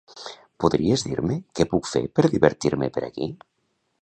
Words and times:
Podries 0.63 1.03
dir-me 1.07 1.37
què 1.59 1.67
puc 1.75 1.91
fer 1.93 2.03
per 2.17 2.27
divertir-me 2.35 2.93
per 2.97 3.09
aquí? 3.11 3.31